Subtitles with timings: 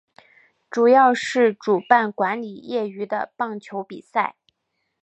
[0.71, 4.35] 主要是主办管理业余的棒球比赛。